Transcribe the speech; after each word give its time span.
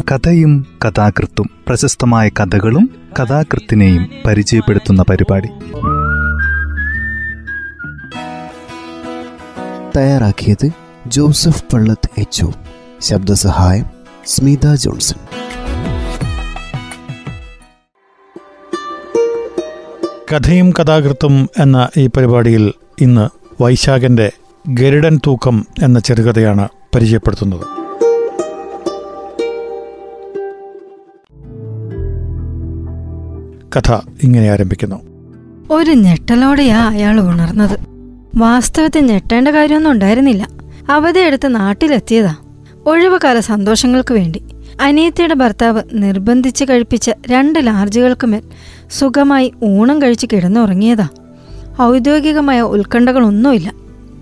കഥയും 0.00 0.66
കഥാകൃത്തും 0.84 1.50
പ്രശസ്തമായ 1.68 2.28
കഥകളും 2.28 2.90
കഥാകൃത്തിനെയും 3.20 4.10
പരിചയപ്പെടുത്തുന്ന 4.26 5.04
പരിപാടി. 5.10 5.48
തയ്യാറാക്കിയത് 9.96 10.70
ജോസഫ് 11.06 11.64
പള്ളത്ത് 11.72 12.10
എച്ച് 12.18 12.46
ശബ്ദസഹായം 13.00 13.84
സ്മിത 14.26 14.74
ജോൺസൺ. 14.74 15.18
കഥയും 20.32 20.70
കഥാകൃത്തും 20.70 21.48
എന്ന 21.58 21.88
ഈ 21.96 22.06
പരിപാടിയിൽ 22.06 22.72
ഇന്ന് 23.00 23.28
വൈശാഖന്റെ 23.62 24.32
ഗരുഡൻ 24.68 25.20
തൂക്കം 25.26 25.66
എന്ന 25.82 25.98
ചെറുകഥയാണ് 25.98 26.68
പരിചയപ്പെടുത്തുന്നത്. 26.94 27.85
കഥ 33.76 34.00
ഇങ്ങനെ 34.22 34.50
ആരംഭിക്കുന്നു. 34.50 34.96
ഒരു 35.70 35.90
ഞെട്ടലോടെയാ 35.90 36.88
അയാൾ 36.88 37.20
ഉണർന്നത്. 37.20 37.78
വാസ്തവത്തിൽ 38.36 39.06
ഞെട്ടേണ്ട 39.06 39.48
കാര്യമൊന്നും 39.48 39.90
ഉണ്ടായിരുന്നില്ല. 39.90 40.48
അവധിയെടുത്ത് 40.90 41.54
നാട്ടിലെത്തിയതാ. 41.54 42.36
ഒഴിവുകാല 42.86 43.40
സന്തോഷങ്ങൾക്ക് 43.40 44.14
വേണ്ടി. 44.14 44.42
അനിയത്തിയുടെ 44.80 45.34
ഭർത്താവ് 45.34 45.82
നിർബന്ധിച്ച് 45.92 46.64
കഴിപ്പിച്ച 46.64 47.10
രണ്ട് 47.30 47.66
ലാർജുകൾക്ക് 47.66 48.26
മേൽ 48.26 48.42
സുഖമായി 48.90 49.52
ഊണം 49.64 50.02
കഴിച്ച് 50.02 50.26
കിടന്നുറങ്ങിയതാ. 50.32 51.08
ഔദ്യോഗികമായ 51.82 52.60
ഉത്കണ്ഠകളൊന്നുമില്ല. 52.60 53.72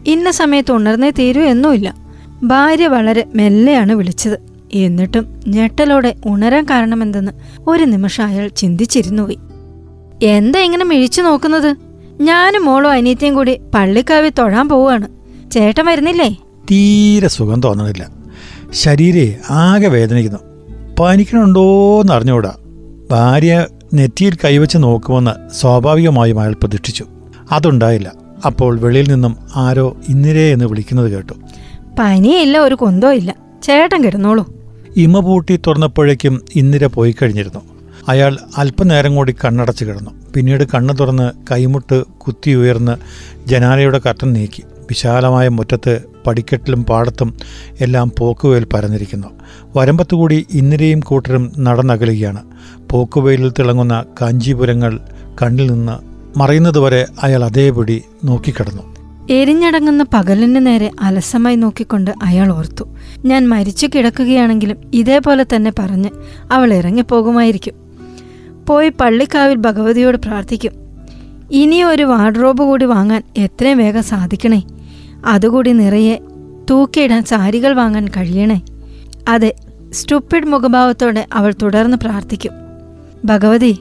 ഇന്ന 0.07 0.31
സമയത്ത് 0.31 0.73
ഉണർന്നേ 0.73 1.11
തീരൂ 1.11 1.43
എന്നുമില്ല. 1.43 1.95
ഭാര്യ 2.43 2.87
വളരെ 2.87 3.27
മെല്ലെയാണ് 3.35 3.93
വിളിച്ചത്. 3.93 4.54
എന്നിട്ടും 4.73 5.41
ഞെട്ടലോടെ 5.49 6.15
ഉണരാൻ 6.27 6.67
കാരണമെന്തെന്ന് 6.71 7.33
ഒരു 7.67 7.85
നിമിഷം 7.85 8.25
അയാൾ 8.25 8.49
ചിന്തിച്ചിരുന്നുപോയി 8.49 9.39
എന്താ 10.23 10.61
ഇങ്ങനെ 10.61 10.85
മിഴിച്ചു 10.85 11.23
നോക്കുന്നത്? 11.23 11.77
ഞാനും 12.21 12.65
മോളും 12.65 12.91
അനിയത്തിയും 12.91 13.35
കൂടി 13.35 13.61
പള്ളിക്കാവി 13.75 14.29
തൊഴാൻ 14.29 14.69
പോവാണ് 14.69 15.09
ചേട്ടൻ 15.51 15.87
വരുന്നില്ലേ? 15.87 16.37
തീരെ 16.71 17.29
സുഖം 17.29 17.61
തോന്നണില്ല. 17.61 18.09
ശരീരേ 18.73 19.39
ആകെ 19.51 19.89
വേദനിക്കുന്നു. 19.89 20.39
പനിക്കണുണ്ടോന്ന് 21.01 22.13
അറിഞ്ഞുകൂടാ. 22.13 22.53
ഭാര്യ 23.11 23.67
നെറ്റിയിൽ 23.95 24.35
കൈവച്ച് 24.45 24.79
നോക്കുമെന്ന് 24.79 25.55
സ്വാഭാവികമായും 25.55 26.41
അയാൾ 26.41 26.53
പ്രതീക്ഷിച്ചു. 26.53 27.07
അതുണ്ടായില്ല. 27.53 28.13
അപ്പോൾ 28.47 28.81
വെളിയിൽ 28.81 29.11
നിന്നും 29.11 29.37
ആരോ 29.57 29.97
ഇന്നിരേ 30.09 30.53
എന്ന് 30.53 30.65
വിളിക്കുന്നത് 30.65 31.13
കേട്ടു. 31.13 31.33
പനിയില്ല 31.99 32.59
ഒരു 32.59 32.75
കൊന്തോ 32.75 33.13
ഇല്ല 33.13 33.44
ചേട്ടൻ 33.65 34.05
കിടന്നോളൂ. 34.05 34.47
ഇമ 34.97 35.21
പൂട്ടി 35.21 35.57
തുറന്നപ്പോഴേക്കും 35.57 36.43
ഇന്ദിര 36.57 36.87
പോയി 36.87 37.17
കഴിഞ്ഞിരുന്നു. 37.23 37.61
അയാൾ 38.09 38.39
അല്പനേരം 38.57 39.17
കൂടി 39.17 39.33
കണ്ണടച്ച് 39.45 39.85
കിടന്നു. 39.85 40.11
പിന്നീട് 40.35 40.65
കണ്ണു 40.65 40.95
തുറന്ന് 40.95 41.33
കൈമുട്ട് 41.51 42.07
കുത്തി 42.07 42.51
ഉയർന്ന് 42.51 42.97
ജനാലയുടെ 43.49 44.01
കർട്ടൻ 44.07 44.33
നീക്കി. 44.33 44.63
വിശാലമായ 44.63 45.49
മുറ്റത്ത് 45.49 46.03
പടിക്കെട്ടിലും 46.27 46.85
പാടത്തും 46.85 47.35
എല്ലാം 47.81 48.13
പോക്കുവെയിൽ 48.19 48.65
പരന്നിരിക്കുന്നു. 48.65 49.27
വരമ്പത്തുകൂടി 49.77 50.47
ഇന്ദിരയും 50.51 51.01
കൂട്ടരും 51.01 51.53
നടന്നകലുകയാണ്. 51.59 52.43
പോക്കുവെയിലിൽ 52.91 53.53
തിളങ്ങുന്ന 53.59 54.05
കാഞ്ചീപുരങ്ങൾ 54.23 55.01
കണ്ണിൽ 55.43 55.71
നിന്ന് 55.71 56.15
മറയുന്നതുവരെ 56.39 57.07
അയാൾ 57.23 57.45
അതേപടി 57.45 58.03
നോക്കിക്കിടന്നു. 58.25 58.94
എരിഞ്ഞടങ്ങുന്ന 59.31 60.05
പകലിന് 60.15 60.67
നേരെ 60.67 60.91
അലസമായി 61.01 61.57
നോക്കിക്കൊണ്ട് 61.57 62.11
അയാൾ 62.23 62.53
ഓർത്തു. 62.53 62.85
ഞാൻ 63.25 63.49
മരിച്ചു 63.49 63.87
കിടക്കുകയാണെങ്കിലും 63.87 64.77
ഇതേപോലെ 64.95 65.47
തന്നെ 65.57 65.73
പറഞ്ഞ് 65.79 66.09
അവൾ 66.53 66.75
ഇറങ്ങിപ്പോകുമായിരിക്കും. 66.75 67.75
പോയി 68.69 68.89
പള്ളിക്കാവിൽ 68.89 69.55
ഭഗവതിയോട് 69.55 70.17
പ്രാർത്ഥിക്കും. 70.17 70.73
ഇനിയും 71.51 71.89
ഒരു 71.89 72.03
വാർഡ്രോബ് 72.03 72.63
കൂടി 72.63 72.85
വാങ്ങാൻ 72.85 73.23
എത്രയും 73.37 73.79
വേഗം 73.79 74.03
സാധിക്കണേ. 74.03 74.63
അതുകൂടി 75.27 75.73
നിറയെ 75.73 76.19
തൂക്കിയിടാൻ 76.71 77.25
സാരികൾ 77.25 77.73
വാങ്ങാൻ 77.73 78.09
കഴിയണേ. 78.09 78.63
അതെ 79.29 79.55
സ്റ്റുപ്പിഡ് 79.93 80.47
മുഖഭാവത്തോടെ 80.47 81.27
അവൾ 81.33 81.55
തുടർന്ന് 81.63 81.97
പ്രാർത്ഥിക്കും. 81.97 82.53
ഭഗവതി 83.25 83.79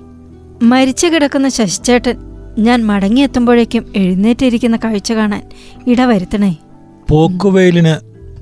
മരിച്ചു 0.63 1.07
കിടക്കുന്ന 1.07 1.49
ശശിച്ചേട്ടൻ 1.49 2.32
ഞാൻ 2.59 2.85
മടങ്ങിയെത്തുമ്പോഴേക്കും 2.85 3.93
എഴുന്നേറ്റിരിക്കുന്ന 3.95 4.77
കാഴ്ച 4.77 5.11
കാണാൻ 5.11 5.49
ഇടവരുത്തണേ. 5.87 6.55
പോക്കുവെയിലിന് 7.09 7.95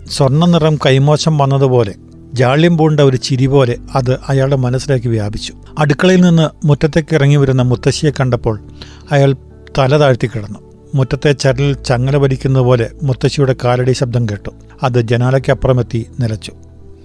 സ്വർണ 0.09 0.45
നിറം 0.45 0.75
കൈമോശം 0.75 1.38
വന്നതുപോലെ 1.38 1.95
ജാള്യം 2.33 2.77
പൂണ്ട 2.77 3.00
ഒരു 3.00 3.17
ചിരി 3.17 3.45
പോലെ 3.45 3.77
അത് 3.95 4.19
അയാളുടെ 4.27 4.55
മനസ്സിലേക്ക് 4.55 5.07
വ്യാപിച്ചു. 5.07 5.53
അടുക്കളയിൽ 5.77 6.21
നിന്ന് 6.21 6.67
മുറ്റത്തേക്ക് 6.67 7.16
ഇറങ്ങി 7.16 7.35
വരുന്ന 7.35 7.61
മുത്തശ്ശിയെ 7.61 8.11
കണ്ടപ്പോൾ 8.11 8.59
അയാൾ 9.11 9.35
തല 9.77 9.97
താഴ്ത്തി 9.97 10.27
കിടന്നു. 10.27 10.59
മുറ്റത്തെ 10.95 11.31
ചരലിൽ 11.31 11.73
ചങ്ങല 11.73 12.16
വലിക്കുന്ന 12.16 12.59
പോലെ 12.59 12.89
മുത്തശ്ശിയുടെ 13.03 13.55
കാലടി 13.63 13.91
ശബ്ദം 13.91 14.25
കേട്ടു. 14.25 14.50
അത് 14.83 15.01
ജനാലയ്ക്കപ്പുറമെത്തി 15.01 16.07
നിലച്ചു. 16.19 16.51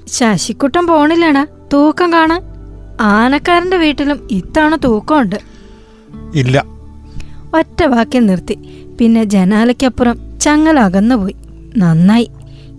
ശശിക്കുട്ടം 0.09 0.87
പോണില്ലടാ 0.87 1.47
തൂക്കം 1.72 2.12
കാണാൻ. 2.12 2.43
ആനക്കാരന്റെ 3.00 3.77
വീട്ടിലും 3.77 4.28
ഇത്തവണ 4.31 4.77
തൂക്കമുണ്ട്. 4.84 5.37
ഇല്ല 6.34 6.76
ഒറ്റ 7.55 7.84
വാക്കിൽ 7.84 8.27
നിർത്തി. 8.27 8.59
പിന്നെ 8.99 9.25
ജനാലയ്ക്കപ്പുറം 9.25 10.39
ചങ്ങല 10.41 10.81
അകന്നുപോയി 10.81 11.37
നന്നായി. 11.79 12.31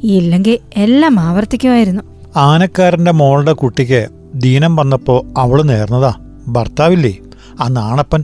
ഇല്ലെങ്കിൽ 0.03 0.59
എല്ലാം 0.77 1.19
ആവർത്തിക്കുമായിരുന്നു. 1.19 2.03
ആനക്കാരന്റെ 2.35 3.11
മോളുടെ 3.11 3.53
കുട്ടിക്ക് 3.53 4.07
ദീനം 4.35 4.75
വന്നപ്പോ 4.75 5.25
അവൾ 5.37 5.61
നേർന്നതാ. 5.61 6.13
ഭർത്താവില്ലേ? 6.47 7.17
ആ 7.61 7.67
നാണപ്പൻ. 7.67 8.23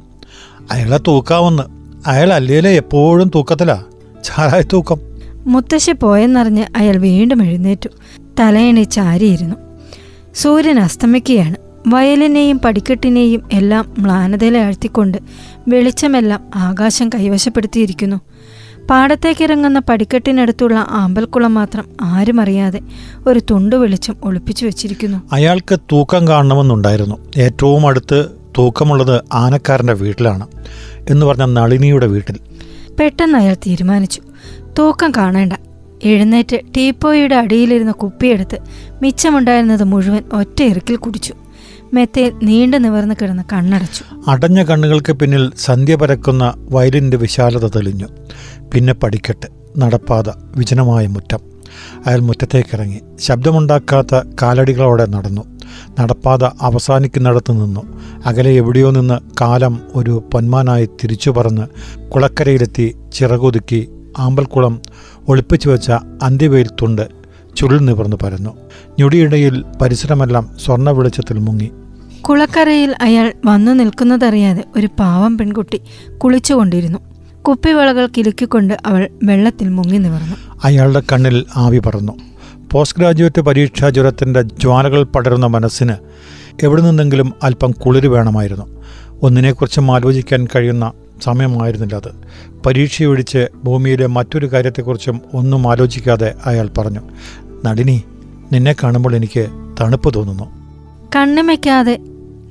അയാളെ 0.72 1.00
തൂക്കാവുന്ന. 1.08 1.66
അയാൾ 2.08 2.34
അല്ലേലെ 2.34 2.70
എപ്പോഴും 2.70 3.32
തൂക്കത്തിലാ. 3.36 3.84
ചാരായ 4.24 4.62
തൂക്കം. 4.74 5.00
മുത്തശ്ശി 5.46 5.92
പോയെന്നറിഞ്ഞ് 5.92 6.66
അയാൾ 6.76 6.98
വീണ്ടും 6.98 7.44
എഴുന്നേറ്റു. 7.44 7.90
തലയണി 8.40 8.84
ചാരിയിരുന്നു. 8.84 9.56
സൂര്യൻ 10.36 10.80
അസ്തമിക്കുകയാണ്. 10.80 11.56
വയലിനെയും 11.88 12.60
പടിക്കെട്ടിനെയും 12.60 13.44
എല്ലാം 13.54 13.96
മ്ലാനതയിലെ 14.00 14.62
ആഴ്ത്തിക്കൊണ്ട് 14.62 15.18
വെളിച്ചമെല്ലാം 15.68 16.42
ആകാശം 16.56 17.10
കൈവശപ്പെടുത്തിയിരിക്കുന്നു. 17.10 18.22
പാടത്തേക്കിറങ്ങുന്ന 18.90 19.80
പടിക്കെട്ടിനടുത്തുള്ള 19.80 20.86
ആമ്പൽക്കുളം 20.90 21.54
മാത്രം 21.54 21.84
ആരും 22.02 22.42
അറിയാതെ 22.42 22.82
ഒരു 23.28 23.42
തുണ്ടു 23.52 23.76
വെളിച്ചം 23.76 24.16
ഒളിപ്പിച്ചു 24.24 24.66
വെച്ചിരിക്കുന്നു. 24.66 25.18
അയാൾക്ക് 25.32 25.80
തൂക്കം 25.92 26.28
കാണണമെന്നുണ്ടായിരുന്നു. 26.28 27.16
ഏറ്റവും 27.38 27.88
അടുത്ത് 27.88 28.26
തൂക്കമുള്ളത് 28.58 29.22
ആനക്കാരന്റെ 29.34 29.94
വീട്ടിലാണ് 29.94 30.48
എന്ന് 31.10 31.26
പറഞ്ഞ 31.26 31.44
നളിനിയുടെ 31.46 32.08
വീട്ടിൽ. 32.08 32.36
പെട്ടെന്ന് 33.00 33.38
അയാൾ 33.38 33.54
തീരുമാനിച്ചു. 33.54 34.22
തൂക്കം 34.80 35.12
കാണേണ്ട. 35.18 35.54
എഴുന്നേറ്റ് 36.04 36.60
ടീപ്പോയുടെ 36.78 37.36
അടിയിലിരുന്ന 37.36 37.92
കുപ്പിയെടുത്ത് 37.92 38.58
മിച്ചമുണ്ടായിരുന്നത് 39.02 39.84
മുഴുവൻ 39.84 40.24
ഒറ്റ 40.34 40.64
ഇറുക്കിൽ 40.64 40.96
കുടിച്ചു. 40.96 41.34
മെത്തയിൽ 41.94 42.34
നീണ്ടു 42.44 42.78
നിവർന്നു 42.78 43.16
കിടന്ന് 43.22 43.44
കണ്ണടച്ചു. 43.54 44.04
അടഞ്ഞ 44.28 44.64
കണ്ണുകൾക്ക് 44.64 45.14
പിന്നിൽ 45.14 45.52
സന്ധ്യ 45.58 45.96
പരക്കുന്ന 45.96 46.54
വയലിന്റെ 46.58 47.18
വിശാലത 47.18 47.68
തെളിഞ്ഞു. 47.68 48.08
പിന്നെ 48.74 48.94
പടിക്കെട്ട്. 48.94 49.48
നടപ്പാത. 49.78 50.30
വിജനമായ 50.30 51.08
മുറ്റം. 51.08 51.40
അയാൾ 52.08 52.20
മുറ്റത്തേക്കിറങ്ങി. 52.20 53.02
ശബ്ദമുണ്ടാക്കാത്ത 53.20 54.28
കാലടികളോടെ 54.42 55.06
നടന്നു. 55.06 55.44
നടപ്പാത 56.00 56.44
അവസാനിക്കുന്നിടത്ത് 56.44 57.52
നിന്നു. 57.52 57.82
അകലെ 58.26 58.52
എവിടെയോ 58.52 58.92
നിന്ന് 58.92 59.20
കാലം 59.42 59.82
ഒരു 59.96 60.24
പൊന്മാനായി 60.34 60.86
തിരിച്ചു 60.86 61.30
പറന്ന് 61.30 61.68
കുളക്കരയിലെത്തി 62.10 62.96
ചിറകൊതുക്കി 63.14 63.90
ആമ്പൽക്കുളം 64.18 64.82
ഒളിപ്പിച്ചു 65.28 65.70
വെച്ച 65.70 65.92
അന്ത്യവെയിൽ 66.24 66.68
തുണ്ട് 66.68 67.08
ചുരുൾ 67.56 67.80
നിവർന്നു 67.80 68.18
പരന്നു. 68.24 68.58
ഞൊടിയിടയിൽ 69.00 69.64
പരിസരമെല്ലാം 69.82 70.50
സ്വർണ 70.66 70.90
വെളിച്ചത്തിൽ 70.90 71.40
മുങ്ങി. 71.40 71.72
കുളക്കരയിൽ 72.30 72.96
അയാൾ 73.02 73.34
വന്നു 73.46 73.72
നിൽക്കുന്നതറിയാതെ 73.72 74.64
ഒരു 74.76 74.88
പാവം 75.00 75.38
പെൺകുട്ടി 75.38 75.82
കുളിച്ചുകൊണ്ടിരുന്നു. 76.18 77.00
കുപ്പിവളകൾ 77.42 78.10
കിലുക്കിക്കൊണ്ട് 78.18 78.78
അവൾ 78.86 79.10
വെള്ളത്തിൽ 79.24 79.70
മുങ്ങി 79.70 79.98
നിവർന്നു. 79.98 80.36
അയാളുടെ 80.64 81.02
കണ്ണിൽ 81.12 81.46
ആവി 81.56 81.80
പറന്നു. 81.80 82.14
പോസ്റ്റ് 82.72 83.00
ഗ്രാജുവേറ്റ് 83.00 83.42
പരീക്ഷാ 83.42 83.90
ജ്വരത്തിന്റെ 83.90 84.42
ജ്വാലകൾ 84.42 85.04
പടരുന്ന 85.04 85.46
മനസ്സിന് 85.46 85.94
എവിടെ 86.64 86.82
നിന്നെങ്കിലും 86.82 87.34
അല്പം 87.44 87.72
കുളിര് 87.72 88.08
വേണമായിരുന്നു. 88.08 88.84
ഒന്നിനെക്കുറിച്ചും 89.22 89.96
ആലോചിക്കാൻ 89.96 90.48
കഴിയുന്ന 90.56 90.92
സമയമായിരുന്നില്ല 91.24 91.96
അത്. 91.96 92.12
പരീക്ഷയൊഴിച്ച് 92.66 93.48
ഭൂമിയിലെ 93.64 94.08
മറ്റൊരു 94.08 94.46
കാര്യത്തെക്കുറിച്ചും 94.54 95.22
ഒന്നും 95.34 95.72
ആലോചിക്കാതെ 95.72 96.34
അയാൾ 96.46 96.70
പറഞ്ഞു 96.78 97.00
നടിനി 97.66 98.04
നിന്നെ 98.54 98.76
കാണുമ്പോൾ 98.84 99.16
എനിക്ക് 99.16 99.48
തണുപ്പ് 99.82 100.14
തോന്നുന്നു. 100.14 100.64
കണ്ണുമയ്ക്കാതെ 101.16 102.00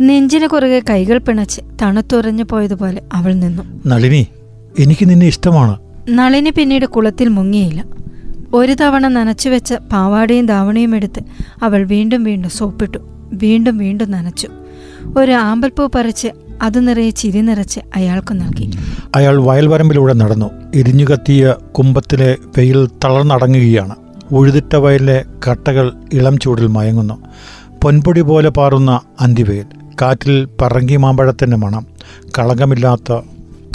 നെഞ്ചിന് 0.01 0.47
കുറുകെ 0.47 0.83
കൈകൾ 0.91 1.19
പിണച്ച് 1.19 1.61
തണുത്തുറഞ്ഞു 1.83 2.45
പോയതുപോലെ 2.45 3.03
അവൾ 3.13 3.35
നിന്നു. 3.35 3.63
നളിനി 3.87 4.27
എനിക്ക് 4.79 5.09
നിന്നെ 5.09 5.27
ഇഷ്ടമാണ്. 5.27 5.79
നളിനി 6.11 6.51
പിന്നീട് 6.51 6.87
കുളത്തിൽ 6.87 7.29
മുങ്ങിയില്ല. 7.29 7.85
ഒരു 8.55 8.73
തവണ 8.73 9.09
നനച്ചു 9.09 9.49
വെച്ച 9.49 9.75
പാവാടയും 9.75 10.47
ദാവണയും 10.47 10.97
എടുത്ത് 10.97 11.21
അവൾ 11.63 11.85
വീണ്ടും 11.85 12.25
വീണ്ടും 12.25 12.51
സോപ്പിട്ടു. 12.51 12.99
വീണ്ടും 13.33 13.79
വീണ്ടും 13.79 14.11
നനച്ചു. 14.11 14.49
ഒരു 15.17 15.33
ആമ്പൽപ്പൂ 15.33 15.89
പറിച്ച് 15.95 16.29
അത് 16.63 16.89
നിറയെ 16.89 17.11
ചിരി 17.11 17.41
നിറച്ച് 17.41 17.81
അയാൾക്ക് 17.97 18.35
നൽകി. 18.35 18.71
അയാൾ 19.15 19.43
വയൽവരമ്പിലൂടെ 19.43 20.13
നടന്നു. 20.13 20.51
എരിഞ്ഞു 20.75 21.05
കത്തിയ 21.05 21.55
കുമ്പത്തിലെ 21.79 22.37
വെയിൽ 22.59 22.87
തളർന്നടങ്ങുകയാണ്. 22.87 23.97
ഉഴുതിട്ട 24.33 24.77
വയലിലെ 24.77 25.25
കട്ടകൾ 25.49 25.93
ഇളം 26.13 26.39
ചൂടിൽ 26.39 26.67
മയങ്ങുന്നു. 26.67 27.23
പൊൻപൊടി 27.83 28.21
പോലെ 28.21 28.49
പാറുന്ന 28.49 29.01
അന്തിവെയിൽ. 29.21 29.82
കാറ്റിൽ 30.03 30.49
പറങ്കി 30.61 30.97
മാമ്പഴത്തിന്റെ 30.97 31.57
മണം 31.57 31.87
കളങ്കമില്ലാത്ത 32.39 33.21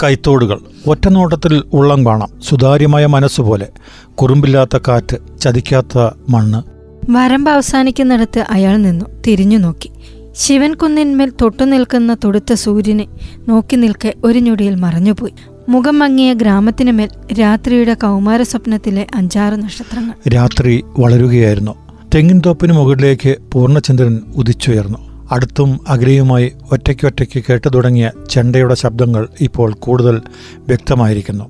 കൈത്തോടുകൾ 0.02 0.60
ഒറ്റനോട്ടത്തിൽ 0.86 1.62
ഉള്ളം 1.72 2.06
കാണാം 2.06 2.28
സുതാര്യമായ 2.48 3.06
മനസ്സുപോലെ 3.06 3.68
കുറുമ്പില്ലാത്ത 4.14 4.78
കാറ്റ് 4.88 5.16
ചതിക്കാത്ത 5.40 6.10
മണ്ണ്. 6.28 6.62
വരമ്പ് 7.10 7.50
അവസാനിക്കുന്നിടത്ത് 7.50 8.44
അയാൾ 8.50 8.76
നിന്നു 8.76 9.04
തിരിഞ്ഞു 9.26 9.58
നോക്കി. 9.58 9.90
ശിവൻ 10.32 10.74
കുന്നിന്മേൽ 10.74 11.32
തൊട്ടു 11.42 11.64
നിൽക്കുന്ന 11.64 12.16
തൊടുത്ത 12.24 12.52
സൂര്യനെ 12.52 13.06
നോക്കി 13.48 13.76
നിൽക്കെ 13.76 14.14
ഒരു 14.24 14.38
ഞൊടിയിൽ 14.38 14.74
മറഞ്ഞുപോയി. 14.74 15.32
മുഖം 15.68 15.98
മങ്ങിയ 15.98 16.32
ഗ്രാമത്തിനുമേൽ 16.32 17.08
രാത്രിയുടെ 17.40 17.94
കൗമാര 17.94 18.42
സ്വപ്നത്തിലെ 18.42 19.06
അഞ്ചാറ് 19.14 19.54
നക്ഷത്രങ്ങൾ. 19.54 20.28
രാത്രി 20.34 20.84
വളരുകയായിരുന്നു. 20.98 21.74
തെങ്ങിൻ 22.14 22.42
തോപ്പിന് 22.46 22.72
മുകളിലേക്ക് 22.72 23.36
പൂർണചന്ദ്രൻ 23.52 24.20
ഉദിച്ചുയർന്നു. 24.36 25.07
അടുത്തും 25.30 25.80
അകലെയുമായി 25.88 26.52
ഒറ്റയ്ക്കൊറ്റയ്ക്ക് 26.72 27.42
കേട്ടു 27.50 27.68
തുടങ്ങിയ 27.68 28.10
ചെണ്ടയുടെ 28.30 28.74
ശബ്ദങ്ങൾ 28.74 29.28
ഇപ്പോൾ 29.40 29.72
കൂടുതൽ 29.72 30.22
വ്യക്തമായിരിക്കുന്നു. 30.58 31.44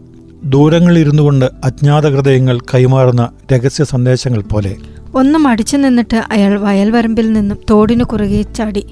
ദൂരങ്ങളിലിരുന്നു 0.45 1.23
കൊണ്ട് 1.23 1.51
അജ്ഞാത 1.65 2.09
ഹൃദയങ്ങൾ 2.09 2.59
കൈമാറുന്ന 2.75 3.29
രഹസ്യ 3.53 3.85
സന്ദേശങ്ങൾ 3.85 4.43
പോലെ. 4.43 4.77
ഒന്ന് 5.15 5.39
മടിച്ചു 5.39 5.77
നിന്നിട്ട് 5.77 6.17
അയാൾ 6.17 6.61
വയൽവരമ്പിൽ 6.61 7.33
നിന്നും 7.33 7.59
തോടിനു 7.71 8.05
കുറുകെ 8.05 8.43
ചാടി 8.43 8.87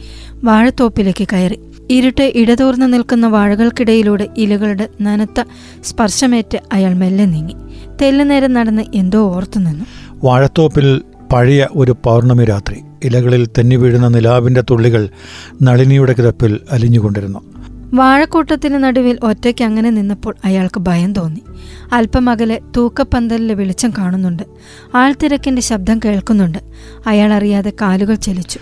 വാഴത്തോപ്പിലേക്ക് 0.44 1.26
കയറി. 1.32 1.60
ഇരുട്ട് 1.90 2.32
ഇടതൂർന്നു 2.34 2.86
നിൽക്കുന്ന 2.86 3.26
വാഴകൾക്കിടയിലൂടെ 3.26 4.28
ഇലകളുടെ 4.36 4.88
നനത്ത 5.00 5.44
സ്പർശമേറ്റ് 5.84 6.58
അയാൾ 6.72 6.94
മെല്ലെ 6.94 7.24
നീങ്ങി. 7.24 7.54
തെല്ലുനേരം 8.02 8.52
നടന്ന് 8.52 8.82
എന്തോ 8.94 9.34
ഓർത്തു 9.34 9.58
നിന്നു. 9.58 9.84
വാഴത്തോപ്പിൽ 10.24 11.02
പഴയ 11.32 11.66
ഒരു 11.72 11.96
പൗർണമി 12.04 12.44
രാത്രി. 12.44 12.85
ഇലകളിൽ 13.04 13.46
തെന്നി 13.46 13.76
വീഴുന്ന 13.76 14.08
നിലാവിന്റെ 14.08 14.60
തുള്ളികൾ 14.70 15.08
നളിനിയുടെ 15.62 16.12
കിതപ്പിൽ 16.12 16.60
അലിഞ്ഞുകൊണ്ടിരുന്നു. 16.70 17.38
വാഴക്കൂട്ടത്തിന് 17.94 18.74
നടുവിൽ 18.74 19.18
ഒറ്റയ്ക്ക് 19.22 19.64
അങ്ങനെ 19.64 19.90
നിന്നപ്പോൾ 19.90 20.34
അയാൾക്ക് 20.44 20.80
ഭയം 20.80 21.12
തോന്നി. 21.12 21.42
അല്പം 21.92 22.30
അകലെ 22.30 22.60
തൂക്കപ്പന്തലിലെ 22.76 23.54
വെളിച്ചം 23.54 23.92
കാണുന്നുണ്ട്. 23.98 24.42
ആൾത്തിരക്കിന്റെ 24.94 25.62
ശബ്ദം 25.62 26.00
കേൾക്കുന്നുണ്ട്. 26.04 26.58
അയാൾ 27.06 27.32
അറിയാതെ 27.32 27.72
കാലുകൾ 27.80 28.14
ചലിച്ചു. 28.14 28.58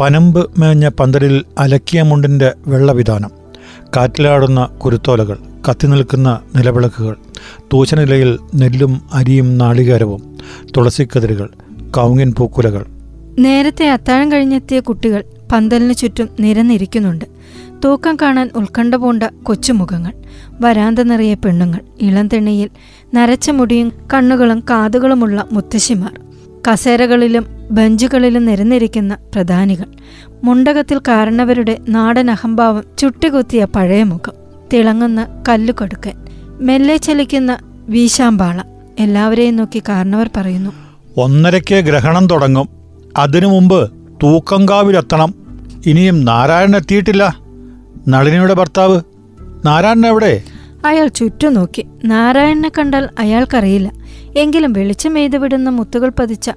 പനമ്പ് 0.00 0.50
മേഞ്ഞ 0.58 0.88
പന്തലിൽ 0.88 1.44
അലക്കിയ 1.58 2.02
മുണ്ടിന്റെ 2.02 2.52
വെള്ളവിധാനം 2.66 3.30
കാറ്റിലാടുന്ന 3.96 4.64
കുരുത്തോലകൾ 4.64 5.38
കത്തിനിൽക്കുന്ന 5.70 6.40
നിലവിളക്കുകൾ 6.56 7.16
തൂശനിലയിൽ 7.72 8.38
നെല്ലും 8.54 9.00
അരിയും 9.12 9.58
നാളികേരവും 9.58 10.36
തുളസിക്കതിരുകൾ 10.76 11.48
കൗങ്ങിൻ 11.90 12.32
പൂക്കുലകൾ 12.38 12.86
നേരത്തെ 13.38 13.90
അത്താഴം 13.90 14.32
കഴിഞ്ഞെത്തിയ 14.32 14.80
കുട്ടികൾ 14.80 15.24
പന്തലിന് 15.52 15.94
ചുറ്റും 15.94 16.28
നിരന്നിരിക്കുന്നുണ്ട്. 16.40 17.24
തൂക്കം 17.84 18.16
കാണാൻ 18.22 18.50
ഉത്കണ്ഠ 18.56 18.94
പൂണ്ട 18.94 19.22
കൊച്ചുമുഖങ്ങൾ 19.42 20.12
വരാന്ത 20.60 20.98
നിറയെ 20.98 21.34
പെണ്ണുങ്ങൾ 21.34 21.80
ഇളം 22.00 22.28
തെണിയിൽ 22.28 22.70
നരച്ച 23.14 23.50
മുടിയും 23.50 23.92
കണ്ണുകളും 24.14 24.60
കാതുകളുമുള്ള 24.60 25.48
മുത്തശ്ശിമാർ 25.52 26.20
കസേരകളിലും 26.68 27.46
ബെഞ്ചുകളിലും 27.70 28.44
നിരന്നിരിക്കുന്ന 28.44 29.18
പ്രധാനികൾ 29.34 29.86
മുണ്ടകത്തിൽ 30.44 30.98
കാരണവരുടെ 30.98 31.78
നാടൻ 31.88 32.30
അഹംഭാവം 32.30 32.84
ചുട്ടുകുത്തിയ 32.98 33.64
പഴയ 33.64 34.02
മുഖം 34.02 34.32
തിളങ്ങുന്ന 34.72 35.42
കല്ലുകൊടുക്കൻ 35.48 36.16
മെല്ലെ 36.60 36.96
ചലിക്കുന്ന 36.96 37.58
വീശാമ്പാള 37.88 38.62
എല്ലാവരെയും 38.98 39.56
നോക്കി 39.56 39.82
കാരണവർ 39.88 40.30
പറയുന്നു 40.36 40.70
ഒന്നരയ്ക്ക് 41.16 41.74
ഗ്രഹണം 41.74 42.26
തുടങ്ങും. 42.26 42.75
അതിനു 43.16 43.46
മുമ്പ് 43.46 43.90
തൂക്കങ്കാവിലെത്തണം. 44.22 45.34
ഇനിയും 45.86 46.24
നാരായണൻ 46.24 46.76
എത്തിയിട്ടില്ല. 46.76 47.38
നളിനിയുടെ 48.08 48.54
ഭർത്താവ് 48.54 49.00
നാരായണൻ 49.64 50.06
എവിടെ? 50.06 50.42
അയാൾ 50.86 51.06
ചുറ്റും 51.06 51.54
നോക്കി. 51.54 51.86
നാരായണനെ 52.04 52.72
കണ്ടാൽ 52.78 53.08
അയാൾക്കറിയില്ല. 53.18 53.92
എങ്കിലും 54.36 54.72
വെളിച്ചം 54.72 55.18
എയ്തു 55.18 55.36
വിടുന്ന 55.36 55.70
മുത്തുകൾ 55.70 56.12
പതിച്ച 56.18 56.50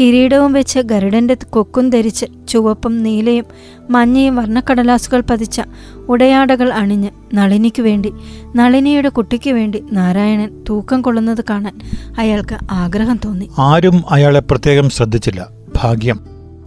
കിരീടവും 0.00 0.52
വെച്ച് 0.52 0.78
ഗരുഡന്റെ 0.78 1.36
കൊക്കും 1.50 1.90
ധരിച്ച് 1.90 2.26
ചുവപ്പും 2.48 3.02
നീലയും 3.02 3.44
മഞ്ഞയും 3.90 4.36
വർണക്കടലാസുകൾ 4.36 5.20
പതിച്ച 5.20 5.60
ഉടയാടകൾ 6.08 6.72
അണിഞ്ഞ് 6.72 7.08
നളിനിക്ക് 7.34 7.82
വേണ്ടി 7.82 8.12
നളിനിയുടെ 8.56 9.08
കുട്ടിക്ക് 9.08 9.50
വേണ്ടി 9.50 9.84
നാരായണൻ 9.92 10.64
തൂക്കം 10.68 11.02
കൊള്ളുന്നത് 11.02 11.44
കാണാൻ 11.50 11.80
അയാൾക്ക് 12.18 12.56
ആഗ്രഹം 12.70 13.20
തോന്നി. 13.24 13.50
ആരും 13.58 14.04
അയാളെ 14.10 14.40
പ്രത്യേകം 14.40 14.90
ശ്രദ്ധിച്ചില്ല. 14.90 15.59
ഭാഗ്യം. 15.76 16.20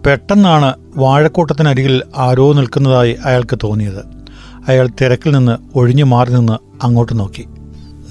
പെട്ടെന്നാണ് 0.06 0.74
വാഴക്കൂട്ടത്തിനരികിൽ 0.96 2.02
ആരോ 2.16 2.52
നിൽക്കുന്നതായി 2.52 3.16
അയാൾക്ക് 3.24 3.58
തോന്നിയത്. 3.62 4.24
അയാൾ 4.68 4.88
തിരക്കിൽ 5.00 5.32
നിന്ന് 5.34 5.78
ഒഴിഞ്ഞു 5.78 6.04
മാറി 6.04 6.32
നിന്ന് 6.32 6.84
അങ്ങോട്ട് 6.84 7.18
നോക്കി. 7.18 7.44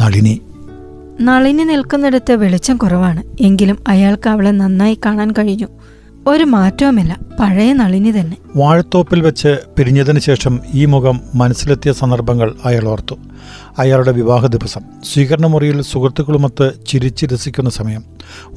നളിനി. 0.01 0.42
നളിനി 1.22 1.63
നിൽക്കുന്നിടത്ത് 1.63 2.31
വെളിച്ചം 2.31 2.78
കുറവാണ്. 2.78 3.44
എങ്കിലും 3.44 3.78
അയാൾക്ക് 3.88 4.30
അവളെ 4.30 4.51
നന്നായി 4.51 5.00
കാണാൻ 5.06 5.31
കഴിഞ്ഞു. 5.31 5.68
ഒരു 6.28 6.44
മാറ്റവുമില്ല. 6.44 7.19
പഴയ 7.39 7.74
നളിനി 7.74 8.12
തന്നെ. 8.12 8.38
വാഴത്തോപ്പിൽ 8.56 9.22
വെച്ച് 9.22 9.57
പിരിഞ്ഞതിന് 9.78 10.19
ശേഷം 10.19 10.60
ഈ 10.74 10.86
മുഖം 10.86 11.22
മനസ്സിലെത്തിയ 11.36 11.94
സന്ദർഭങ്ങൾ 11.94 12.56
അയാൾ 12.66 12.88
ഓർത്തു. 12.88 13.16
അയാളുടെ 13.80 14.12
വിവാഹ 14.12 14.45
ദിവസം. 14.45 14.81
സ്വീകരണമുറിയിൽ 15.13 15.81
സുഹൃത്തുക്കളുമൊത്ത് 15.81 16.72
ചിരിച്ച് 16.88 17.25
രസിക്കുന്ന 17.25 17.69
സമയം. 17.69 18.04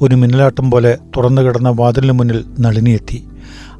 ഒരു 0.01 0.15
മിന്നലാട്ടം 0.15 0.71
പോലെ 0.71 0.97
തുറന്നു 1.17 1.41
കിടന്ന 1.41 1.69
വാതിലിന് 1.69 2.11
മുന്നിൽ 2.11 2.45
നളിനിയെത്തി. 2.59 3.27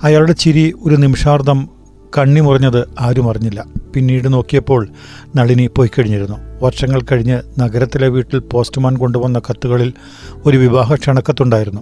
അയാളുടെ 0.03 0.31
ചിരി 0.31 0.73
ഒരു 0.83 0.95
നിമിഷാർദ്ധം 0.95 1.69
കണ്ണി 2.17 2.39
മുറിഞ്ഞത് 2.39 2.89
ആരും 2.99 3.29
അറിഞ്ഞില്ല. 3.29 3.65
പിന്നീട് 3.93 4.33
നോക്കിയപ്പോൾ 4.33 4.89
നളിനി 5.35 5.67
പോയി 5.67 5.89
കഴിഞ്ഞിരുന്നു. 5.89 6.37
വർഷങ്ങൾ 6.63 7.01
കഴിഞ്ഞ് 7.01 7.41
നഗരത്തിലെ 7.59 8.07
വീട്ടിൽ 8.07 8.39
പോസ്റ്റ്മാൻ 8.39 8.97
കൊണ്ടുവന്ന 8.97 9.39
കത്തുകളിൽ 9.39 9.93
ഒരു 10.45 10.57
വിവാഹ 10.57 10.95
ക്ഷണക്കത്തുണ്ടായിരുന്നു. 10.95 11.81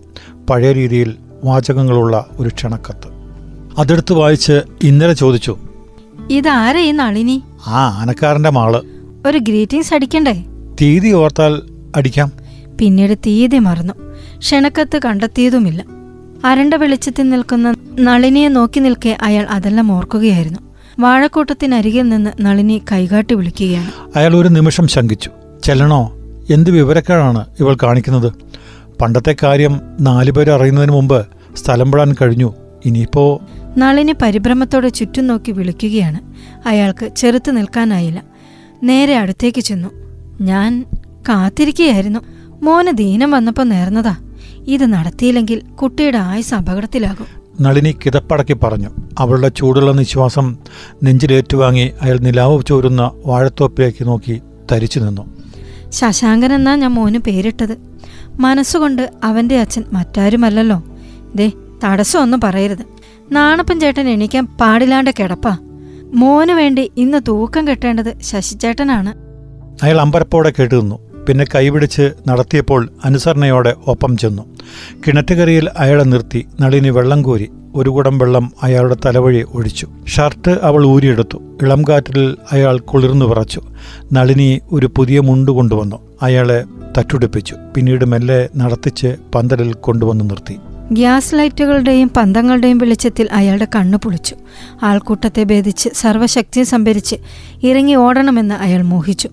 പഴയ 0.50 0.72
രീതിയിൽ 0.72 1.16
വാചകങ്ങളുള്ള 1.44 2.26
ഒരു 2.38 2.50
ക്ഷണക്കത്ത്. 2.50 3.08
അതെടുത്ത് 3.78 4.14
വായിച്ച് 4.14 4.62
ഇന്നലെ 4.84 5.14
ചോദിച്ചു 5.14 5.58
ഇതാരീ 6.32 6.92
നളിനി? 6.92 7.44
ആ 7.68 7.98
ആനക്കാരന്റെ 8.02 8.50
മാൾ. 8.50 8.82
ഒരു 9.26 9.38
ഗ്രീറ്റിംഗ്സ് 9.38 9.94
അടിക്കണ്ടേ? 9.94 10.46
തീയതി 10.82 11.12
ഓർത്താൽ 11.12 11.62
അടിക്കാം. 11.96 12.32
പിന്നീട് 12.80 13.18
തീയതി 13.18 13.60
മറന്നു. 13.60 13.94
ക്ഷണക്കത്ത് 14.38 15.00
കണ്ടെത്തിയതുമില്ല. 15.06 15.86
അരണ്ട 16.46 16.74
വെളിച്ചത്തിൽ 16.74 17.30
നിൽക്കുന്ന 17.30 17.76
നളിനിയെ 18.00 18.48
നോക്കി 18.48 18.80
നിൽക്കെ 18.80 19.18
അയാൾ 19.22 19.46
അതെല്ലാം 19.46 19.92
ഓർക്കുകയായിരുന്നു. 19.92 20.60
വാഴക്കൂട്ടത്തിനരികിൽ 21.00 22.10
നിന്ന് 22.10 22.32
നളിനി 22.42 22.82
കൈകാട്ടി 22.92 23.36
വിളിക്കുകയാണ്. 23.36 24.18
അയാൾ 24.18 24.36
ഒരു 24.36 24.48
നിമിഷം 24.48 24.88
ശങ്കിച്ചു. 24.88 25.32
ചെല്ലണോ? 25.64 26.14
എന്ത് 26.50 26.72
വിവരക്കേടാണ് 26.72 27.46
ഇവൾ 27.60 27.78
കാണിക്കുന്നത്? 27.84 28.34
പണ്ടത്തെ 29.02 29.36
കാര്യം 29.44 29.82
നാലുപേർ 30.02 30.50
അറിയുന്നതിന് 30.50 30.92
മുമ്പ് 30.92 31.26
സ്ഥലം 31.56 31.92
വിടാൻ 31.92 32.16
കഴിഞ്ഞു. 32.22 32.54
ഇനിയിപ്പോ 32.86 33.42
നളിനി 33.78 34.16
പരിഭ്രമത്തോടെ 34.22 34.90
ചുറ്റും 34.90 35.28
നോക്കി 35.28 35.52
വിളിക്കുകയാണ്. 35.52 36.20
അയാൾക്ക് 36.68 37.16
ചെറുത്ത് 37.16 37.58
നിൽക്കാനായില്ല. 37.58 38.35
നേരെ 38.84 39.18
അടുത്തേക്ക് 39.18 39.62
ചെന്നു. 39.62 39.90
ഞാൻ 40.42 40.86
കാത്തിരിക്കുകയായിരുന്നു. 41.30 42.20
മോന് 42.64 42.98
ദീനം 42.98 43.32
വന്നപ്പോ 43.32 43.64
നേർന്നതാ. 43.64 44.16
ഇത് 44.68 44.86
നടത്തിയില്ലെങ്കിൽ 44.86 45.60
കുട്ടിയുടെ 45.60 46.18
ആയുസ് 46.18 46.54
അപകടത്തിലാകും. 46.54 47.26
നളിനി 47.62 47.96
കിതപ്പടക്കി 48.06 48.54
പറഞ്ഞു. 48.54 48.90
അവളുടെ 49.20 49.48
ചൂടുള്ള 49.48 49.92
നിശ്വാസം 49.92 50.58
നെഞ്ചിലേറ്റുവാങ്ങി 51.04 51.92
അയാൾ 52.02 52.18
നിലാവ് 52.18 52.64
ചോരുന്ന 52.68 53.12
വാഴത്തോപ്പിലേക്ക് 53.26 54.08
നോക്കി 54.08 54.42
തരിച്ചു 54.72 55.00
നിന്നു. 55.00 55.36
ശശാങ്കൻ 55.90 56.54
എന്നാ 56.54 56.76
ഞാൻ 56.76 56.92
മോന് 56.92 57.18
പേരിട്ടത്. 57.18 57.78
മനസ്സുകൊണ്ട് 58.40 59.12
അവന്റെ 59.24 59.60
അച്ഛൻ 59.60 59.84
മറ്റാരുമല്ലല്ലോ. 59.94 60.84
ദേ 61.36 61.52
തടസ്സമൊന്നും 61.84 62.42
പറയരുത്. 62.42 62.86
നാണപ്പൻ 63.32 63.80
ചേട്ടൻ 63.80 64.10
എണീക്കാൻ 64.10 64.46
പാടില്ലാണ്ട് 64.46 65.12
കിടപ്പാ. 65.20 65.58
മോന് 66.14 66.52
വേണ്ടി 66.52 66.92
ഇന്ന് 66.98 67.22
തൂക്കം 67.28 67.68
കെട്ടേണ്ടത് 67.68 68.22
ശശിചേട്ടനാണ് 68.22 69.14
അയാൾ 69.84 70.02
അമ്പരപ്പോടെ 70.02 70.54
കേട്ടു 70.60 70.76
നിന്നു 70.76 71.00
പിന്നെ 71.28 71.46
കൈപിടിച്ച് 71.56 72.12
നടത്തിയപ്പോൾ 72.28 72.90
അനുസരണയോടെ 73.06 73.76
ഒപ്പം 73.88 74.18
ചെന്നു. 74.18 74.42
കിണറ്റുകരയിൽ 75.08 75.70
അയാളെ 75.78 76.04
നിർത്തി. 76.04 76.46
നളിനി 76.62 76.90
വെള്ളം 76.90 77.22
കോരി. 77.22 77.50
ഒരു 77.76 77.90
കുടം 77.90 78.18
വെള്ളം 78.18 78.52
അയാളുടെ 78.64 78.98
തലവഴി 79.06 79.44
ഒഴിച്ചു. 79.44 79.88
ഷർട്ട് 80.08 80.60
അവൾ 80.62 80.86
ഊരിയെടുത്തു. 80.86 81.38
ഇളം 81.62 81.84
കാറ്റിൽ 81.90 82.38
അയാൾ 82.52 82.78
കുളിർന്നു 82.78 83.26
പറച്ചു 83.26 83.62
നളിനി 84.14 84.62
ഒരു 84.72 84.90
പുതിയ 84.96 85.20
മുണ്ട് 85.20 85.52
കൊണ്ടുവന്നു. 85.52 85.96
അയാളെ 86.22 86.64
തട്ടുടിപ്പിച്ചു. 86.98 87.56
പിന്നീട് 87.76 88.06
മെല്ലെ 88.06 88.50
നടത്തിച്ച് 88.58 89.16
പന്തലിൽ 89.36 89.74
കൊണ്ടുവന്ന് 89.74 90.30
നിർത്തി. 90.30 90.58
ഗ്യാസ് 90.92 91.36
ലൈറ്റുകളുടെയും 91.36 92.12
പന്തങ്ങളുടെയും 92.18 92.78
വെളിച്ചത്തിൽ 92.78 93.28
അയാളുടെ 93.32 93.68
കണ്ണു 93.76 93.98
പൊളിച്ചു. 93.98 94.36
ആൾക്കൂട്ടത്തെ 94.84 95.44
ഭേദിച്ച് 95.44 95.90
സർവശക്തിയും 95.94 96.66
സംഭരിച്ച് 96.66 97.16
ഇറങ്ങി 97.64 97.96
ഓടണമെന്ന് 97.96 98.56
അയാൾ 98.56 98.82
മോഹിച്ചു. 98.82 99.30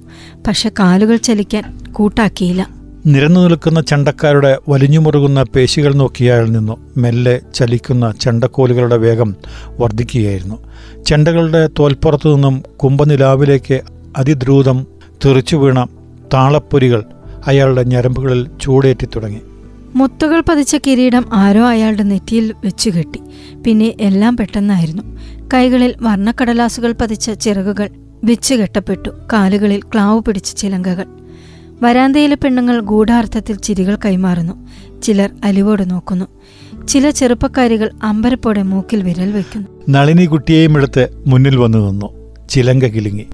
പക്ഷെ 0.46 0.68
കാലുകൾ 0.68 1.16
ചലിക്കാൻ 1.16 1.88
കൂട്ടാക്കിയില്ല. 1.92 2.68
നിരന്നു 3.06 3.40
നിൽക്കുന്ന 3.40 3.80
ചെണ്ടക്കാരുടെ 3.80 4.58
വലിഞ്ഞുമുറുകുന്ന 4.68 5.42
പേശികൾ 5.42 5.94
നോക്കി 5.94 6.24
അയാൾ 6.24 6.48
നിന്നു. 6.48 6.76
മെല്ലെ 6.96 7.40
ചലിക്കുന്ന 7.54 8.14
ചെണ്ടക്കോലുകളുടെ 8.20 8.96
വേഗം 8.96 9.36
വർദ്ധിക്കുകയായിരുന്നു. 9.68 10.58
ചെണ്ടകളുടെ 11.06 11.68
തോൽപ്പുറത്തു 11.78 12.34
നിന്നും 12.34 12.62
കുംഭനിലാവിലേക്ക് 12.76 13.80
അതിദ്രൂതം 14.16 14.86
തെറിച്ചു 15.24 15.56
വീണ 15.56 15.84
താളപ്പൊരികൾ 16.34 17.04
അയാളുടെ 17.46 17.82
ഞരമ്പുകളിൽ 17.82 18.46
ചൂടേറ്റി 18.62 19.06
തുടങ്ങി 19.06 19.40
മുത്തുകൾ 19.94 20.40
പതിച്ച 20.40 20.76
കിരീടം 20.86 21.24
ആരോ 21.32 21.64
അയാളുടെ 21.64 22.02
നെറ്റിയിൽ 22.02 22.54
വെച്ചു 22.64 22.90
കെട്ടി. 22.90 23.20
പിന്നെ 23.66 23.94
എല്ലാം 24.00 24.36
പെട്ടെന്നായിരുന്നു. 24.36 25.02
കൈകളിൽ 25.54 25.94
വർണക്കടലാസുകൾ 26.00 26.92
പതിച്ച 26.92 27.30
ചിറകുകൾ 27.30 27.88
വെച്ചു 28.24 28.54
കെട്ടപ്പെട്ടു. 28.54 29.08
കാലുകളിൽ 29.32 29.80
ക്ലാവ് 29.82 30.22
പിടിച്ച 30.22 30.54
ചിലങ്കകൾ. 30.54 31.06
വരാന്തയിലെ 31.82 32.34
പെണ്ണുങ്ങൾ 32.34 32.80
ഗൂഢാർത്ഥത്തിൽ 32.80 33.56
ചിരികൾ 33.56 33.98
കൈമാറുന്നു. 34.04 34.68
ചിലർ 35.00 35.30
അലിവോട് 35.44 35.90
നോക്കുന്നു. 35.90 36.24
ചില 36.86 37.10
ചെറുപ്പക്കാരികൾ 37.10 37.90
അമ്പരപ്പോടെ 38.02 38.62
മൂക്കിൽ 38.62 39.02
വിരൽ 39.02 39.32
വയ്ക്കുന്നു. 39.32 39.68
നളിനി 39.88 40.24
കുട്ടിയെയും 40.24 40.76
എടുത്ത് 40.76 41.24
മുന്നിൽ 41.26 41.56
വന്നു 41.56 41.90
നിന്നു. 41.90 42.34
ചിലങ്ക 42.50 42.84
കിലുങ്ങി. 42.84 43.26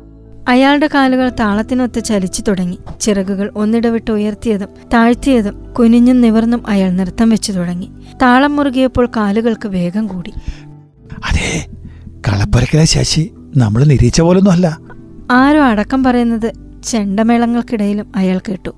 അയാളുടെ 0.48 0.88
കാലുകൾ 0.94 1.28
താളത്തിനൊത്ത് 1.28 2.04
ചലിച്ചു 2.04 2.42
തുടങ്ങി. 2.42 2.78
ചിറകുകൾ 3.00 3.50
ഒന്നിടവിട്ട് 3.56 4.10
ഉയർത്തിയതും 4.10 4.68
താഴ്ത്തിയതും 4.94 5.72
കുനിഞ്ഞും 5.72 6.20
നിവർന്നും 6.20 6.66
അയാൾ 6.66 6.90
നൃത്തം 6.90 7.28
വെച്ചു 7.30 7.52
തുടങ്ങി. 7.52 7.90
താളം 8.22 8.56
മുറുകിയപ്പോൾ 8.56 9.08
കാലുകൾക്ക് 9.16 9.68
വേഗം 9.68 10.06
കൂടി. 10.06 10.32
അതെ 11.30 11.66
കളപ്പരക്കിലെ 12.28 12.84
ശശി 12.84 13.32
നമ്മൾ 13.56 13.84
നിരീച്ച 13.84 14.20
പോലൊന്നും 14.20 14.52
അല്ല 14.52 14.78
ആരോ 15.30 15.62
അടക്കം 15.62 16.04
പറയുന്നത് 16.04 16.52
ചെണ്ടമേളങ്ങൾക്കിടയിലും 16.84 18.12
അയാൾ 18.16 18.40
കേട്ടു. 18.48 18.70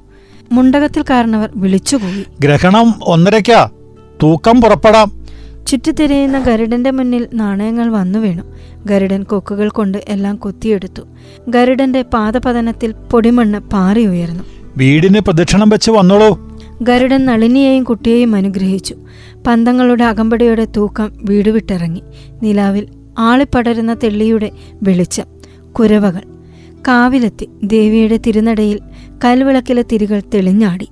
മുണ്ടകത്തിൽ 0.52 1.04
കാരണവർ 1.10 1.50
വിളിച്ചുകൂടി 1.56 2.26
ഗ്രഹണം 2.40 2.94
ഒന്നരയ്ക്കാ. 3.02 3.70
തൂക്കം 4.22 4.60
പുറപ്പെടാം. 4.60 5.08
ചുറ്റിത്തിരിയുന്ന 5.66 6.38
ഗരുഡന്റെ 6.38 6.90
മുന്നിൽ 6.90 7.28
നാണയങ്ങൾ 7.34 7.88
വന്നു 7.88 8.18
വീണു. 8.18 8.42
ഗരുഡൻ 8.86 9.22
കൊക്കുകൾ 9.22 9.68
കൊണ്ട് 9.68 9.98
എല്ലാം 10.08 10.36
കൊത്തിയെടുത്തു. 10.36 11.02
ഗരുഡന്റെ 11.48 12.02
പാദപതനത്തിൽ 12.02 12.92
പൊടിമണ്ണ് 12.92 13.58
പാറി 13.58 14.06
ഉയർന്നു. 14.06 14.42
വീടിന് 14.76 15.20
പ്രദക്ഷിണം 15.20 15.68
വെച്ച് 15.68 15.90
വന്നോളൂ. 15.90 16.58
ഗരുഡൻ 16.82 17.26
നളിനിയെയും 17.26 17.84
കുട്ടിയെയും 17.84 18.36
അനുഗ്രഹിച്ചു. 18.36 18.96
പന്തങ്ങളുടെ 19.46 20.04
അകമ്പടിയുടെ 20.04 20.66
തൂക്കം 20.76 21.12
വീട് 21.22 21.48
വിട്ടിറങ്ങി. 21.48 22.02
നിലാവിൽ 22.42 22.88
ആളിപ്പടരുന്ന 23.18 23.94
തെള്ളിയുടെ 23.94 24.50
വെളിച്ചം 24.82 25.24
കുരവകൾ. 25.72 26.20
കാവിലെത്തി 26.88 27.48
ദേവിയുടെ 27.64 28.20
തിരുനടയിൽ 28.26 28.80
കൽവിളക്കിലെ 29.24 29.82
തിരികൾ 29.82 30.22
തെളിഞ്ഞാടി. 30.34 30.88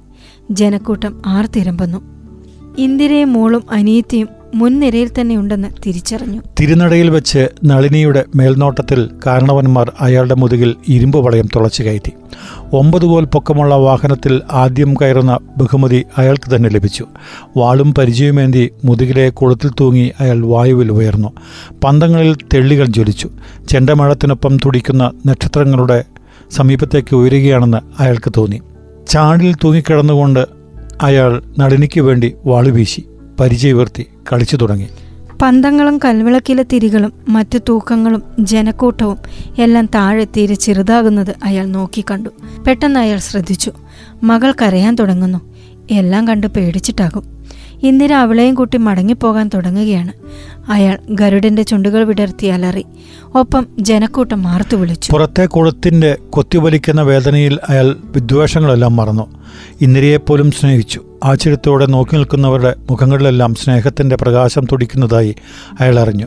ജനക്കൂട്ടം 0.51 1.23
ആർത്തിരമ്പുന്നു. 1.27 1.99
ഇന്ദിരയും 2.79 3.33
മോളും 3.33 3.63
അനിയത്തിയും 3.71 4.38
മുൻനിരയിൽ 4.55 5.11
തന്നെ 5.21 5.37
ഉണ്ടെന്ന് 5.37 5.69
തിരിച്ചറിഞ്ഞു. 5.87 6.41
തിരുനടയിൽ 6.61 7.11
വെച്ച് 7.11 7.49
നളിനിയുടെ 7.65 8.25
മേൽനോട്ടത്തിൽ 8.37 9.11
കാരണവന്മാർ 9.27 9.93
അയാളുടെ 10.01 10.35
മുതുകിൽ 10.35 10.77
ഇരുമ്പ് 10.89 11.19
വളയം 11.19 11.49
തുളച്ചു 11.57 11.83
കയറ്റി. 11.83 12.13
ഒമ്പത് 12.73 13.05
പോൽ 13.05 13.25
പൊക്കമുള്ള 13.25 13.75
വാഹനത്തിൽ 13.75 14.43
ആദ്യം 14.53 14.95
കയറുന്ന 14.95 15.39
ബഹുമതി 15.57 16.05
അയാൾക്ക് 16.19 16.57
തന്നെ 16.57 16.69
ലഭിച്ചു. 16.69 17.07
വാളും 17.57 17.95
പരിചയമേന്തി 17.95 18.71
മുതുകിലെ 18.85 19.29
കുളത്തിൽ 19.29 19.71
തൂങ്ങി 19.81 20.13
അയാൾ 20.21 20.47
വായുവിൽ 20.47 20.93
ഉയർന്നു. 20.93 21.33
പന്തങ്ങളിൽ 21.85 22.37
തെള്ളികൾ 22.55 22.85
ജ്വലിച്ചു. 22.85 23.31
ചെണ്ടമഴത്തിനൊപ്പം 23.69 24.57
തുടിക്കുന്ന 24.57 25.13
നക്ഷത്രങ്ങളുടെ 25.27 26.05
സമീപത്തേക്ക് 26.51 27.17
ഉയരുകയാണെന്ന് 27.17 28.03
അയാൾക്ക് 28.03 28.33
തോന്നി. 28.37 28.61
ചാടിൽ 29.09 29.55
തൂങ്ങിക്കിടന്നുകൊണ്ട് 29.55 30.47
അയാൾ 31.03 31.43
നളിനിക്ക് 31.59 32.01
വേണ്ടി 32.01 32.35
വാളുവീശി 32.47 33.05
പരിചയവർത്തി 33.41 34.07
കളിച്ചു 34.33 34.57
തുടങ്ങി. 34.57 34.89
പന്തങ്ങളും 35.43 35.99
കൽവിളക്കിലെ 35.99 36.63
തിരികളും 36.63 37.13
മറ്റു 37.29 37.59
തൂക്കങ്ങളും 37.69 38.23
ജനക്കൂട്ടവും 38.39 39.19
എല്ലാം 39.59 39.87
താഴെ 39.87 40.25
തീരെ 40.25 40.55
ചെറുതാകുന്നത് 40.55 41.35
അയാൾ 41.45 41.67
നോക്കിക്കണ്ടു. 41.67 42.29
പെട്ടെന്ന് 42.67 43.01
അയാൾ 43.01 43.19
ശ്രദ്ധിച്ചു. 43.19 43.73
മകൾ 44.23 44.55
കരയാൻ 44.63 44.95
തുടങ്ങുന്നു. 44.95 45.55
എല്ലാം 45.91 46.29
കണ്ട് 46.29 46.47
പേടിച്ചിട്ടാകും. 46.47 47.38
ഇന്ദിര 47.83 48.13
അവളെയും 48.13 48.55
കൂട്ടി 48.55 48.79
മടങ്ങിപ്പോകാൻ 48.79 49.51
തുടങ്ങുകയാണ്. 49.55 50.13
അയാൾ 50.71 50.99
ഗരുഡന്റെ 51.11 51.63
ചുണ്ടുകൾ 51.63 52.05
വിടർത്തി 52.05 52.47
അലറി. 52.47 52.85
ഒപ്പം 53.35 53.67
ജനക്കൂട്ടം 53.79 54.43
മാർത്തു 54.43 54.77
വിളിച്ചു. 54.77 55.13
പുറത്തെ 55.13 55.47
കുളത്തിന്റെ 55.47 56.17
കൊത്തിവലിക്കുന്ന 56.31 57.03
വേദനയിൽ 57.03 57.59
അയാൾ 57.69 57.97
വിദ്വേഷങ്ങളെല്ലാം 58.05 58.97
മറന്നു. 58.97 59.27
ഇന്ദിരയെപ്പോലും 59.81 60.51
സ്നേഹിച്ചു. 60.51 61.01
ആശ്ചര്യത്തോടെ 61.25 61.87
നോക്കി 61.87 62.15
നിൽക്കുന്നവരുടെ 62.17 62.75
മുഖങ്ങളിലെല്ലാം 62.91 63.55
സ്നേഹത്തിന്റെ 63.55 64.17
പ്രകാശം 64.17 64.67
തുടിക്കുന്നതായി 64.73 65.35
അയാൾ 65.81 65.99
അറിഞ്ഞു. 65.99 66.27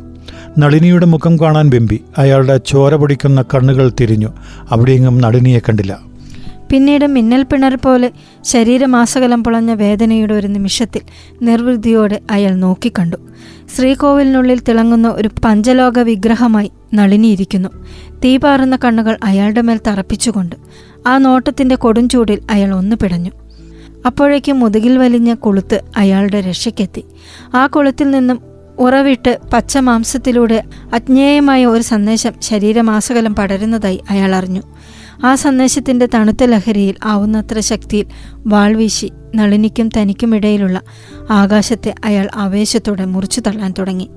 നളിനിയുടെ 0.60 1.06
മുഖം 1.06 1.40
കാണാൻ 1.40 1.70
ബിംബി 1.70 2.00
അയാളുടെ 2.18 2.60
ചോര 2.68 2.96
പൊടിക്കുന്ന 2.96 3.42
കണ്ണുകൾ 3.42 3.92
തിരിഞ്ഞു. 4.00 4.28
അവിടെയെങ്ങും 4.72 5.22
നളിനിയെ 5.22 5.60
കണ്ടില്ല. 5.60 6.11
പിന്നീട് 6.72 7.06
മിന്നൽ 7.06 7.44
പിണർ 7.44 7.76
പോലെ 7.76 8.12
ശരീരമാസകലം 8.44 9.44
പൊളഞ്ഞ 9.44 9.74
വേദനയുടെ 9.74 10.34
ഒരു 10.34 10.48
നിമിഷത്തിൽ 10.48 11.02
നിർവൃതിയോടെ 11.42 12.22
അയാൾ 12.32 12.52
നോക്കിക്കണ്ടു. 12.52 13.18
ശ്രീകോവിലിനുള്ളിൽ 13.76 14.60
തിളങ്ങുന്ന 14.60 15.08
ഒരു 15.08 15.30
പഞ്ചലോക 15.46 16.00
വിഗ്രഹമായി 16.00 16.72
നളിനിയിരിക്കുന്നു. 16.94 17.70
തീപാറുന്ന 18.24 18.76
കണ്ണുകൾ 18.76 19.18
അയാളുടെ 19.24 19.62
മേൽ 19.62 19.80
തറപ്പിച്ചുകൊണ്ട് 19.88 20.56
ആ 21.08 21.18
നോട്ടത്തിന്റെ 21.18 21.76
കൊടുംചൂടിൽ 21.76 22.42
അയാൾ 22.52 22.76
ഒന്ന് 22.76 22.96
പിടഞ്ഞു. 22.96 23.32
അപ്പോഴേക്കും 24.06 24.60
മുതുകിൽ 24.60 24.98
വലിഞ്ഞ 24.98 25.34
കൊളുത്ത് 25.34 25.82
അയാളുടെ 25.98 26.42
രക്ഷയ്ക്കെത്തി. 26.42 27.04
ആ 27.56 27.68
കൊളുത്തിൽ 27.68 28.12
നിന്നും 28.12 28.42
ഉറവിട്ട് 28.80 29.40
പച്ച 29.54 29.78
മാംസത്തിലൂടെ 29.78 30.64
അജ്ഞേയമായ 30.94 31.66
ഒരു 31.66 31.82
സന്ദേശം 31.82 32.32
ശരീരമാസകലം 32.42 33.36
പടരുന്നതായി 33.36 34.02
അയാൾ 34.10 34.36
അറിഞ്ഞു. 34.36 34.62
ആ 35.24 35.36
സന്ദേശത്തിന്റെ 35.36 36.06
തണുത്ത 36.14 36.44
ലഹരിയിൽ 36.44 36.96
ആവുന്നത്ര 37.04 37.60
ശക്തിയിൽ 37.60 38.06
വാൾവീശി 38.48 39.12
നളിനിക്കും 39.36 39.90
തനിക്കുമിടയിലുള്ള 39.98 40.82
ആകാശത്തെ 41.30 41.96
അയാൾ 42.06 42.30
ആവേശത്തോടെ 42.36 43.06
മുറിച്ചു 43.06 43.42
തള്ളാൻ 43.42 43.74
തുടങ്ങി. 43.80 44.10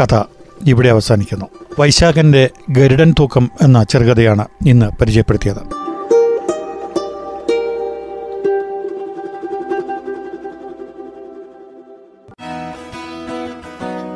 കഥ 0.00 0.24
ഇവിടെ 0.66 0.88
അവസാനിക്കുന്നു. 0.88 1.46
വൈശാഖന്റെ 1.78 2.50
ഗരുഡൻ 2.70 3.14
തൂക്കം 3.18 3.50
എന്ന 3.62 3.84
ചെറുകഥയാണ് 3.84 4.44
ഇന്ന് 4.66 4.86
പരിചയപ്പെടുത്തിയത്. 5.00 5.89